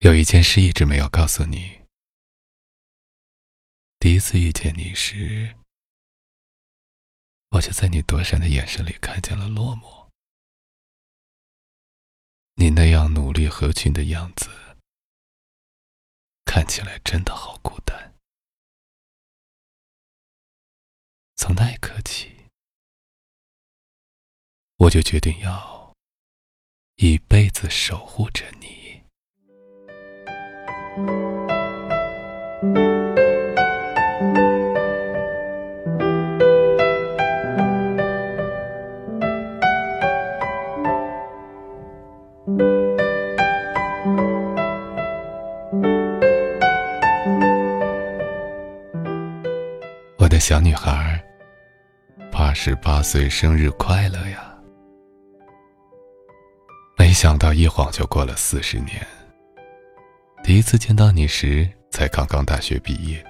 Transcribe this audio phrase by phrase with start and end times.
[0.00, 1.80] 有一件事一直没有告诉你。
[3.98, 5.56] 第一次遇见你时，
[7.48, 10.08] 我就在你躲闪的眼神里看见了落寞。
[12.54, 14.48] 你那样努力合群的样子，
[16.44, 18.14] 看起来真的好孤单。
[21.34, 22.46] 从那一刻起，
[24.76, 25.92] 我就决定要
[26.94, 28.87] 一辈子守护着你。
[50.38, 51.22] 小女孩，
[52.30, 54.54] 八十八岁生日快乐呀！
[56.96, 59.06] 没想到一晃就过了四十年。
[60.42, 63.24] 第一次见到你时，才刚刚大学毕业，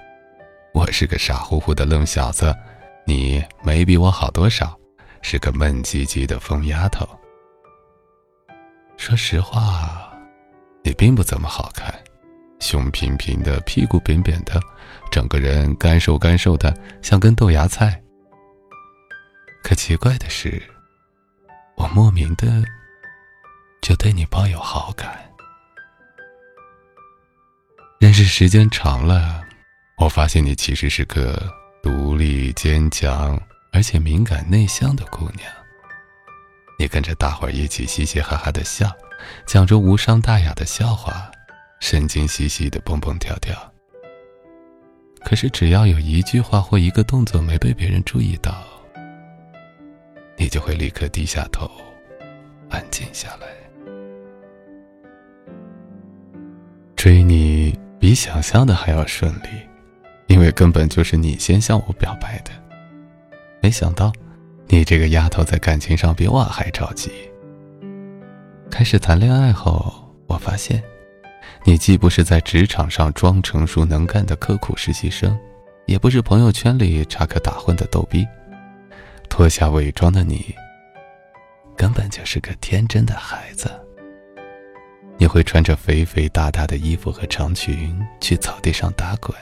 [0.73, 2.55] 我是个傻乎乎的愣小子，
[3.05, 4.77] 你没比我好多少，
[5.21, 7.07] 是个闷唧唧的疯丫头。
[8.97, 10.13] 说实话，
[10.83, 11.93] 你并不怎么好看，
[12.59, 14.59] 胸平平的，屁股扁扁的，
[15.11, 18.01] 整个人干瘦干瘦的，像根豆芽菜。
[19.63, 20.61] 可奇怪的是，
[21.75, 22.63] 我莫名的
[23.81, 25.19] 就对你抱有好感。
[27.99, 29.43] 认识时间长了，
[29.97, 31.41] 我发现你其实是个
[31.83, 33.39] 独立、坚强，
[33.73, 35.51] 而且敏感内向的姑娘。
[36.77, 38.89] 你跟着大伙儿一起嘻嘻哈哈的笑，
[39.45, 41.29] 讲着无伤大雅的笑话，
[41.79, 43.55] 神经兮兮的蹦蹦跳跳。
[45.21, 48.63] 可是只要有一句话或一个动作没被别人注意到，
[50.37, 51.69] 你就会立刻低下头，
[52.69, 53.47] 安静下来。
[56.95, 57.77] 追你。
[57.99, 59.49] 比想象的还要顺利，
[60.27, 62.51] 因为根本就是你先向我表白的。
[63.61, 64.09] 没想到，
[64.67, 67.11] 你这个丫头在感情上比我还着急。
[68.71, 70.81] 开始谈恋爱后，我发现，
[71.63, 75.37] 你既不是在职场上装成熟能干的刻苦实习生，
[75.85, 78.27] 也不是朋友圈里插科打诨的逗逼。
[79.29, 80.53] 脱下伪装的你，
[81.75, 83.69] 根本就是个天真的孩子。
[85.17, 89.35] 你会穿着肥肥大大的衣服和长裙去草地上打滚，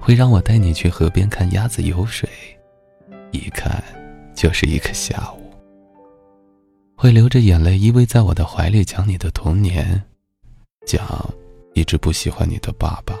[0.00, 2.28] 会让我带你去河边看鸭子游水，
[3.30, 3.82] 一看
[4.34, 5.50] 就是一个下午。
[6.96, 10.02] 会流着眼泪依偎在我的怀里讲你的童年，
[10.86, 11.28] 讲
[11.74, 13.14] 一直不喜欢你的爸爸。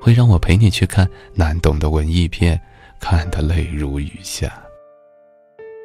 [0.00, 2.60] 会让我陪你去看难懂的文艺片，
[3.00, 4.62] 看得泪如雨下。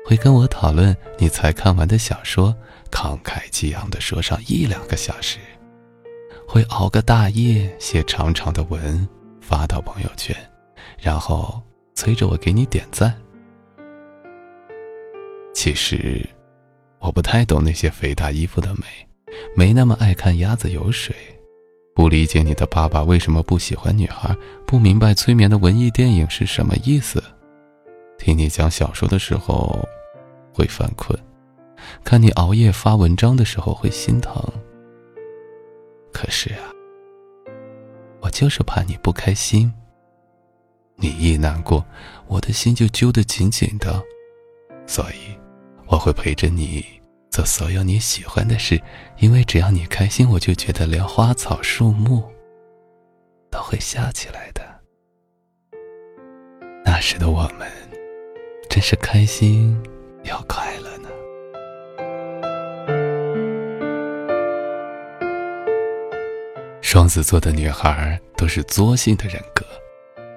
[0.06, 2.56] 会跟我讨论你才看完的小说，
[2.90, 5.38] 慷慨激昂地说上一两个小时。
[6.48, 9.08] 会熬个大夜写长长的文
[9.42, 10.36] 发到朋友圈，
[10.98, 11.62] 然后
[11.94, 13.14] 催着我给你点赞。
[15.54, 16.28] 其实，
[17.00, 19.07] 我不太懂那些肥大衣服的美，
[19.56, 21.16] 没那么爱看鸭子游水，
[21.94, 27.24] 不理解你的爸爸为什么不喜欢女孩，不明白催眠的文艺电影是什么意思。
[28.18, 29.88] 听你讲小说的时候。
[30.54, 31.16] 会犯困，
[32.04, 34.44] 看你熬夜发文章的时候会心疼。
[36.12, 36.74] 可是啊，
[38.22, 39.72] 我就是怕你不开心。
[40.96, 41.86] 你一难过，
[42.26, 44.02] 我的心就揪得紧紧的，
[44.88, 45.38] 所以
[45.86, 46.84] 我会陪着你
[47.38, 48.82] 做所有你喜欢的事，
[49.20, 52.24] 因为只要你开心，我就觉得连花草树木
[53.52, 54.64] 都会笑起来的。
[56.84, 57.72] 那时的我们
[58.68, 59.80] 真是开心。
[60.24, 61.10] 又快乐呢。
[66.82, 69.64] 双子座的女孩都是作性的人格，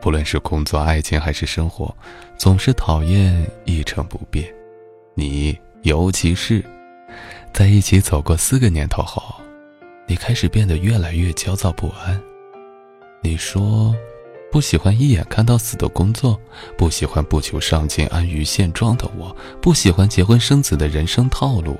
[0.02, 1.96] 不论是工作、爱情还是生活，
[2.36, 4.54] 总是讨厌一成不变。
[5.14, 6.62] 你尤其是，
[7.52, 9.34] 在一起走过四个年头后，
[10.06, 12.20] 你开始变得越来越焦躁不安。
[13.22, 13.94] 你说。
[14.52, 16.36] 不喜欢一眼看到死的工作，
[16.76, 19.32] 不喜欢不求上进、安于现状的我，
[19.62, 21.76] 不喜欢结婚生子的人生套路。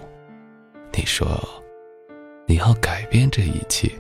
[0.94, 1.26] 你说，
[2.46, 3.90] 你要改变这一切。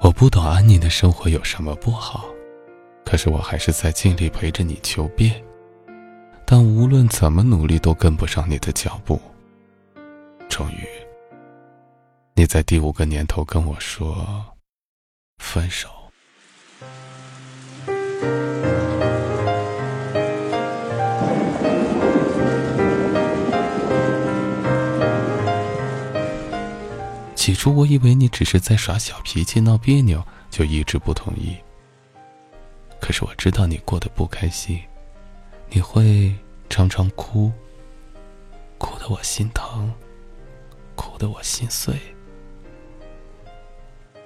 [0.00, 2.24] 我不懂安宁的生活有什么不好，
[3.04, 5.34] 可是我还是在尽力陪着你求变。
[6.52, 9.20] 但无论怎么努力，都跟不上你的脚步。
[10.48, 10.84] 终于，
[12.34, 14.44] 你在第五个年头跟我说。
[15.38, 15.88] 分手。
[27.36, 30.20] 起初我以为你只是在耍小脾气、闹别扭，
[30.50, 31.56] 就一直不同意。
[33.00, 34.80] 可是我知道你过得不开心，
[35.70, 36.34] 你会
[36.68, 37.52] 常常哭，
[38.76, 39.92] 哭得我心疼，
[40.96, 41.94] 哭得我心碎。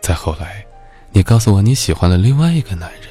[0.01, 0.67] 再后来，
[1.13, 3.11] 你告诉我你喜欢了另外一个男人，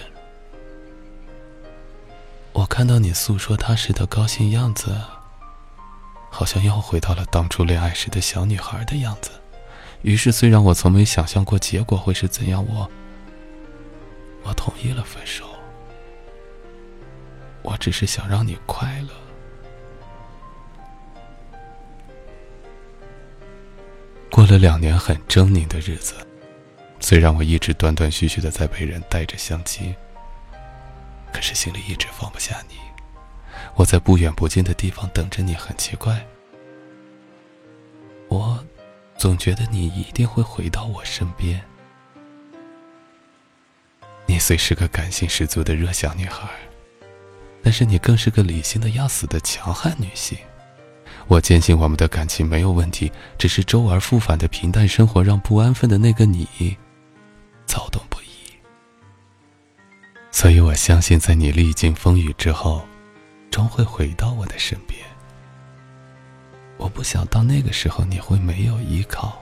[2.53, 4.99] 我看到你诉说他时的高兴样子。
[6.35, 9.29] 好像又回到了当初恋爱时的小女孩的样子，
[10.01, 12.89] 于是虽然我从没想象过结果会是怎样，我
[14.41, 15.45] 我同意了分手。
[17.63, 19.09] 我只是想让你快乐。
[24.29, 26.15] 过了两年很狰狞的日子，
[26.99, 29.95] 虽然我一直断断续续的在被人带着相亲，
[31.31, 32.75] 可是心里一直放不下你。
[33.75, 36.25] 我在不远不近的地方等着你，很奇怪。
[38.27, 38.63] 我
[39.15, 41.63] 总觉得你一定会回到我身边。
[44.25, 46.49] 你虽是个感性十足的热小女孩，
[47.63, 50.37] 但是你更是个理性的要死的强悍女性。
[51.27, 56.77] 我坚信我们的感情没有问题，只是周而复返的平淡生活让不安分的那个你
[57.65, 58.53] 躁动不已。
[60.31, 62.85] 所以我相信，在你历经风雨之后。
[63.53, 64.99] 终会回到我的身边。
[66.77, 69.39] 我不想到那个时候你会没有依靠。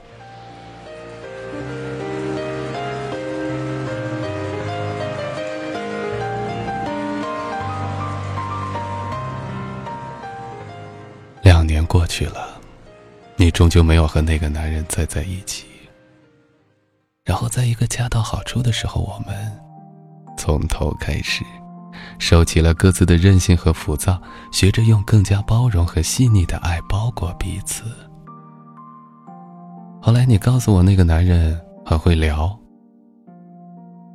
[11.92, 12.58] 过去了，
[13.36, 15.66] 你终究没有和那个男人再在一起。
[17.22, 19.52] 然后，在一个恰到好处的时候，我们
[20.38, 21.44] 从头开始。
[22.18, 24.18] 收起了各自的任性和浮躁，
[24.50, 27.84] 学着用更加包容和细腻的爱包裹彼此。
[30.00, 32.58] 后来你告诉我，那个男人很会聊，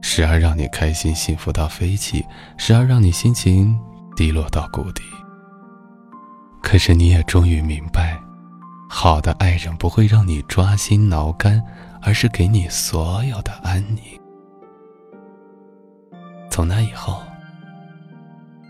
[0.02, 2.26] 时而让你开心幸福到飞起，
[2.58, 3.80] 时而让你心情
[4.16, 5.04] 低落到谷底。
[6.70, 8.20] 可是你也终于明白，
[8.90, 11.64] 好的爱人不会让你抓心挠肝，
[12.02, 14.04] 而是给你所有的安宁。
[16.52, 17.24] 从那以后。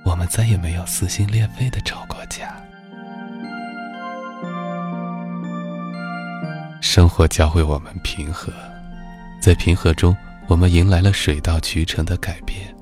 [0.05, 2.55] 我们再也没有撕心裂肺的吵过架。
[6.81, 8.53] 生活教会我们平和，
[9.41, 10.15] 在平和中，
[10.47, 12.76] 我们迎来了水到渠成的改变。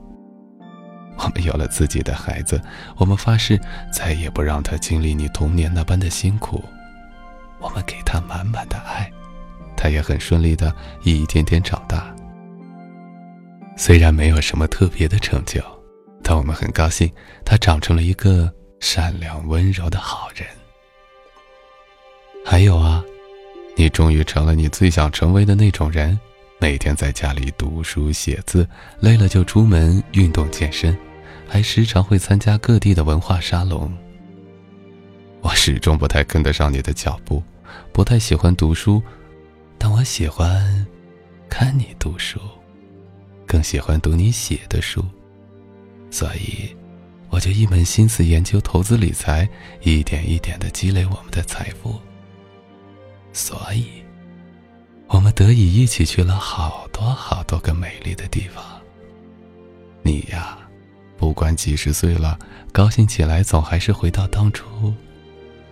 [1.25, 2.61] 我 们有了自己的孩子，
[2.97, 3.59] 我们发誓
[3.91, 6.63] 再也不让他经历你童年那般的辛苦。
[7.59, 9.11] 我们给他满满的爱，
[9.75, 10.73] 他也很顺利的
[11.03, 12.15] 一天天长大。
[13.75, 15.61] 虽然没有什么特别的成就。
[16.27, 17.07] 但我们很高兴，
[17.45, 20.47] 他长成了一个善良温柔的好人。
[22.43, 23.03] 还有啊，
[23.77, 26.19] 你终于成了你最想成为的那种人，
[26.59, 28.67] 每天在家里读书写字，
[28.99, 30.97] 累了就出门运动健身，
[31.47, 33.91] 还时常会参加各地的文化沙龙。
[35.41, 37.43] 我始终不太跟得上你的脚步，
[37.91, 39.01] 不太喜欢读书，
[39.77, 40.85] 但我喜欢
[41.47, 42.39] 看你读书，
[43.45, 45.05] 更喜欢读你写的书。
[46.09, 46.75] 所以，
[47.29, 49.47] 我就一门心思研究投资理财，
[49.81, 51.99] 一点一点的积累我们的财富。
[53.33, 53.85] 所以，
[55.07, 58.63] 我们得以一起去了好多好多个美丽的地方。
[60.01, 60.57] 你呀，
[61.17, 62.37] 不管几十岁了，
[62.71, 64.93] 高兴起来总还是回到当初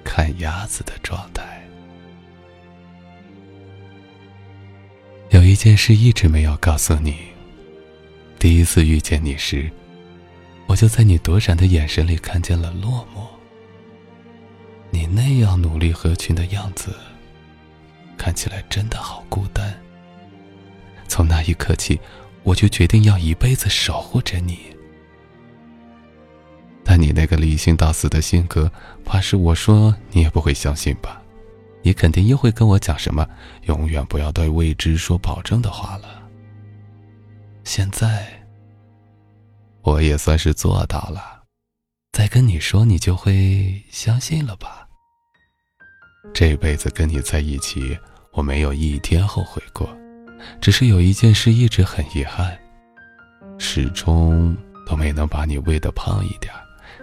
[0.03, 1.43] 看鸭子的状态。
[5.29, 7.15] 有一件事一直没有告诉你，
[8.39, 9.71] 第一次遇见你时。
[10.65, 13.27] 我就在你躲闪的眼神里看见了落寞。
[14.89, 16.95] 你那样努力合群的样子，
[18.17, 19.77] 看起来真的好孤单。
[21.07, 21.99] 从那一刻起，
[22.43, 24.72] 我就决定要一辈子守护着你。
[26.83, 28.71] 但你那个理性到死的性格，
[29.05, 31.21] 怕是我说你也不会相信吧？
[31.81, 33.27] 你肯定又会跟我讲什么
[33.67, 36.23] “永远不要对未知说保证”的话了。
[37.63, 38.25] 现在。
[39.81, 41.43] 我也算是做到了，
[42.13, 44.87] 再跟你说，你就会相信了吧？
[46.33, 47.99] 这辈子跟你在一起，
[48.31, 49.89] 我没有一天后悔过，
[50.61, 52.57] 只是有一件事一直很遗憾，
[53.59, 54.55] 始终
[54.87, 56.53] 都没能把你喂得胖一点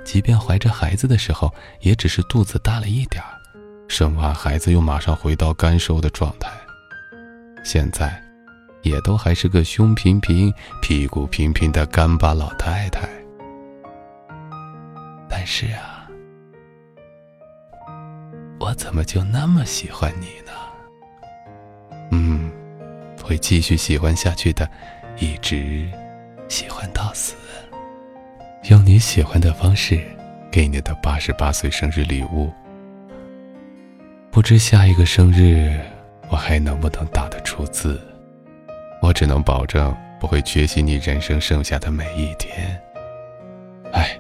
[0.05, 3.31] 即便怀着孩子的时候，也只是肚子大了一点儿
[3.89, 6.51] 生完孩子又马上回到干瘦的状态，
[7.65, 8.21] 现在。
[8.83, 13.07] 也都还是个胸平平、屁股平平的干巴老太太，
[15.29, 16.09] 但是啊，
[18.59, 20.53] 我怎么就那么喜欢你呢？
[22.11, 22.51] 嗯，
[23.23, 24.67] 会继续喜欢下去的，
[25.19, 25.87] 一直
[26.49, 27.35] 喜欢到死。
[28.65, 29.99] 用你喜欢的方式，
[30.51, 32.53] 给你的八十八岁生日礼物。
[34.31, 35.81] 不知下一个生日，
[36.29, 37.99] 我还能不能打得出字？
[39.01, 42.79] 我只能保证不会缺席你人生剩下的每一天。
[43.93, 44.17] 哎，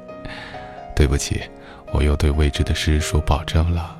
[0.97, 1.43] 对不起，
[1.93, 3.97] 我又对未知的事说保证了。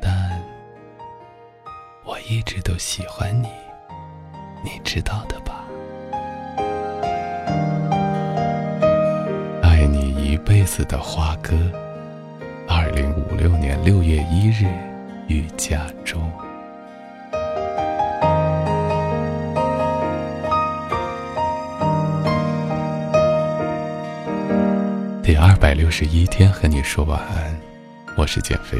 [0.00, 0.42] 但
[2.04, 3.48] 我一直都喜欢你，
[4.64, 5.49] 你知道的吧？
[10.50, 11.56] 辈子的花歌，
[12.66, 14.66] 二零五六年六月一日，
[15.28, 16.28] 于家中。
[25.22, 27.56] 第二百六十一天和你说晚安，
[28.16, 28.76] 我是减肥。